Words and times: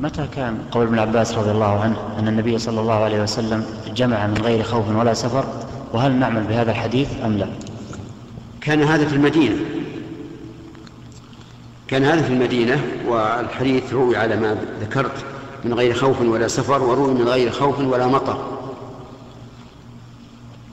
متى 0.00 0.26
كان 0.36 0.58
قول 0.70 0.86
ابن 0.86 0.98
عباس 0.98 1.34
رضي 1.34 1.50
الله 1.50 1.80
عنه 1.80 1.96
أن 2.18 2.28
النبي 2.28 2.58
صلى 2.58 2.80
الله 2.80 2.94
عليه 2.94 3.22
وسلم 3.22 3.64
جمع 3.94 4.26
من 4.26 4.38
غير 4.38 4.62
خوف 4.62 4.96
ولا 4.96 5.14
سفر؟ 5.14 5.44
وهل 5.92 6.12
نعمل 6.12 6.44
بهذا 6.44 6.70
الحديث 6.70 7.08
أم 7.24 7.38
لا؟ 7.38 7.46
كان 8.60 8.82
هذا 8.82 9.06
في 9.06 9.14
المدينة. 9.14 9.56
كان 11.88 12.04
هذا 12.04 12.22
في 12.22 12.32
المدينة 12.32 12.80
والحديث 13.08 13.92
روي 13.92 14.16
على 14.16 14.36
ما 14.36 14.56
ذكرت 14.80 15.24
من 15.64 15.74
غير 15.74 15.94
خوف 15.94 16.20
ولا 16.20 16.48
سفر 16.48 16.82
وروي 16.82 17.14
من 17.14 17.28
غير 17.28 17.50
خوف 17.50 17.78
ولا 17.80 18.06
مطر. 18.06 18.58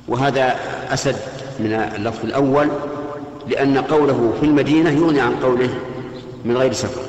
وهذا 0.08 0.56
أسد 0.94 1.16
من 1.60 1.74
اللفظ 1.74 2.26
الأول 2.26 2.68
لأن 3.48 3.78
قوله 3.78 4.34
في 4.40 4.46
المدينة 4.46 4.90
يغني 4.90 5.22
عن 5.22 5.36
قوله 5.36 5.70
من 6.46 6.58
غير 6.58 6.74
سفر. 6.74 7.02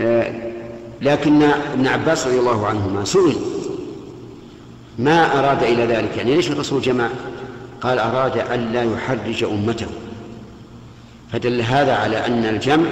آه، 0.00 0.46
لكن 1.02 1.42
ابن 1.42 1.86
عباس 1.86 2.26
رضي 2.26 2.38
الله 2.38 2.66
عنهما 2.66 3.04
سئل 3.04 3.36
ما 4.98 5.38
أراد 5.38 5.62
إلى 5.62 5.84
ذلك؟ 5.84 6.16
يعني 6.16 6.34
ليش 6.34 6.50
الرسول 6.50 6.82
جمع؟ 6.82 7.08
قال 7.80 7.98
أراد 7.98 8.38
ألا 8.38 8.82
يحرج 8.82 9.44
أمته. 9.44 9.86
فدل 11.32 11.60
هذا 11.60 11.94
على 11.94 12.26
أن 12.26 12.44
الجمع 12.44 12.86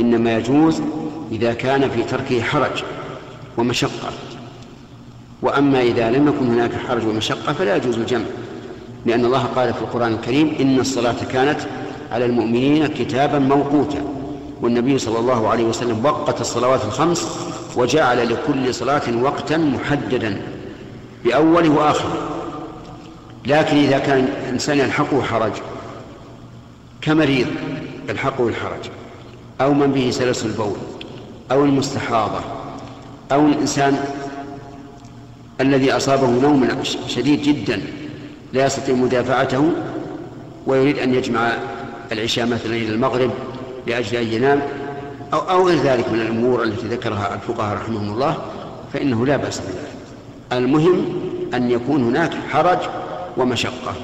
إنما 0.00 0.36
يجوز 0.36 0.80
إذا 1.32 1.52
كان 1.52 1.90
في 1.90 2.02
تركه 2.02 2.42
حرج 2.42 2.82
ومشقة. 3.58 4.10
وأما 5.42 5.82
إذا 5.82 6.10
لم 6.10 6.28
يكن 6.28 6.46
هناك 6.46 6.74
حرج 6.88 7.06
ومشقة 7.06 7.52
فلا 7.52 7.76
يجوز 7.76 7.98
الجمع 7.98 8.24
لأن 9.06 9.24
الله 9.24 9.44
قال 9.44 9.74
في 9.74 9.80
القرآن 9.80 10.12
الكريم 10.12 10.54
إن 10.60 10.80
الصلاة 10.80 11.24
كانت 11.32 11.60
على 12.12 12.24
المؤمنين 12.24 12.86
كتابا 12.86 13.38
موقوتا. 13.38 14.02
والنبي 14.62 14.98
صلى 14.98 15.18
الله 15.18 15.48
عليه 15.48 15.64
وسلم 15.64 16.04
وقت 16.04 16.40
الصلوات 16.40 16.84
الخمس 16.84 17.38
وجعل 17.76 18.28
لكل 18.28 18.74
صلاة 18.74 19.16
وقتا 19.22 19.56
محددا 19.56 20.42
بأوله 21.24 21.70
وآخره 21.70 22.28
لكن 23.46 23.76
إذا 23.76 23.98
كان 23.98 24.28
الإنسان 24.44 24.78
يلحقه 24.78 25.22
حرج 25.22 25.52
كمريض 27.00 27.46
يلحقه 28.08 28.48
الحرج 28.48 28.90
أو 29.60 29.74
من 29.74 29.92
به 29.92 30.10
سلس 30.10 30.44
البول 30.44 30.76
أو 31.52 31.64
المستحاضة 31.64 32.40
أو 33.32 33.46
الإنسان 33.46 34.04
الذي 35.60 35.92
أصابه 35.92 36.26
نوم 36.30 36.68
شديد 37.08 37.42
جدا 37.42 37.80
لا 38.52 38.66
يستطيع 38.66 38.94
مدافعته 38.94 39.72
ويريد 40.66 40.98
أن 40.98 41.14
يجمع 41.14 41.52
العشاء 42.12 42.46
مثلا 42.46 42.76
إلى 42.76 42.88
المغرب 42.94 43.30
لأجل 43.86 44.16
أن 44.16 44.26
ينام 44.26 44.62
أو, 45.32 45.38
أو 45.38 45.68
غير 45.68 45.78
ذلك 45.78 46.08
من 46.08 46.20
الأمور 46.20 46.62
التي 46.62 46.86
ذكرها 46.86 47.34
الفقهاء 47.34 47.76
رحمهم 47.76 48.12
الله 48.12 48.36
فإنه 48.92 49.26
لا 49.26 49.36
بأس 49.36 49.60
بذلك. 49.60 49.92
المهم 50.52 51.04
أن 51.54 51.70
يكون 51.70 52.02
هناك 52.02 52.34
حرج 52.50 52.78
ومشقة. 53.36 53.94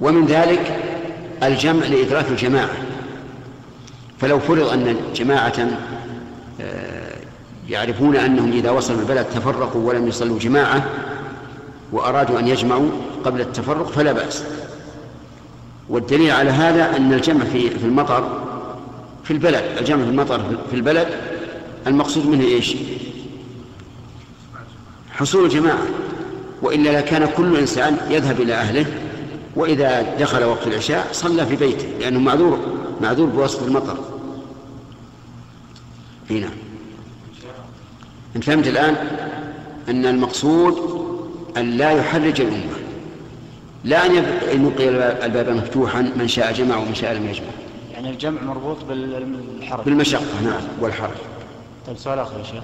ومن 0.00 0.26
ذلك 0.26 0.80
الجمع 1.42 1.86
لإدراك 1.86 2.28
الجماعة. 2.28 2.76
فلو 4.18 4.38
فرض 4.38 4.68
أن 4.68 4.96
جماعة 5.14 5.68
آه، 6.60 7.16
يعرفون 7.68 8.16
أنهم 8.16 8.52
إذا 8.52 8.70
وصلوا 8.70 9.00
البلد 9.00 9.24
تفرقوا 9.24 9.88
ولم 9.88 10.08
يصلوا 10.08 10.38
جماعة 10.38 10.84
وأرادوا 11.92 12.38
أن 12.38 12.48
يجمعوا 12.48 12.90
قبل 13.24 13.40
التفرق 13.40 13.86
فلا 13.86 14.12
بأس. 14.12 14.44
والدليل 15.88 16.30
على 16.30 16.50
هذا 16.50 16.96
أن 16.96 17.12
الجمع 17.12 17.44
في 17.44 17.70
في 17.70 17.84
المطر 17.84 18.42
في 19.24 19.30
البلد 19.30 19.64
الجمع 19.78 20.04
في 20.04 20.10
المطر 20.10 20.40
في 20.70 20.76
البلد 20.76 21.08
المقصود 21.86 22.26
منه 22.26 22.44
إيش؟ 22.44 22.76
حصول 25.10 25.44
الجماعة. 25.44 25.82
وإلا 26.62 26.98
لكان 26.98 27.28
كل 27.36 27.56
إنسان 27.56 27.98
يذهب 28.10 28.40
إلى 28.40 28.54
أهله 28.54 28.86
وإذا 29.56 30.16
دخل 30.18 30.44
وقت 30.44 30.66
العشاء 30.66 31.08
صلى 31.12 31.46
في 31.46 31.56
بيته 31.56 31.86
لأنه 32.00 32.20
معذور 32.20 32.58
معذور 33.00 33.26
بواسطة 33.26 33.66
المطر. 33.66 33.98
هنا. 36.30 36.48
انت 38.36 38.44
فهمت 38.44 38.66
الآن؟ 38.66 38.94
أن 39.88 40.06
المقصود 40.06 41.06
أن 41.56 41.70
لا 41.70 41.90
يحرج 41.90 42.40
الأمة. 42.40 42.85
لا 43.86 44.06
أن 44.06 44.14
يبقي 44.66 44.88
الباب 45.26 45.48
مفتوحا 45.48 46.02
من 46.16 46.28
شاء 46.28 46.52
جمع 46.52 46.76
ومن 46.76 46.94
شاء 46.94 47.12
لم 47.14 47.26
يجمع. 47.28 47.46
يعني 47.92 48.10
الجمع 48.10 48.42
مربوط 48.42 48.84
بالحرج 48.84 49.84
بالمشقة 49.84 50.22
نعم 50.44 50.62
والحرج 50.80 51.16
طيب 51.86 51.96
سؤال 51.96 52.18
آخر 52.18 52.38
يا 52.38 52.44
شيخ. 52.44 52.62